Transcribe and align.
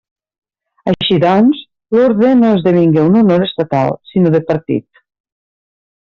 Així 0.91 1.17
doncs, 1.23 1.59
l'orde 1.97 2.31
no 2.39 2.49
esdevingué 2.55 3.05
un 3.11 3.19
honor 3.21 3.45
estatal, 3.49 3.95
sinó 4.15 4.33
de 4.39 4.43
partit. 4.51 5.05